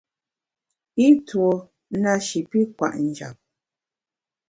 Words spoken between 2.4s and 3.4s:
pi kwet njap.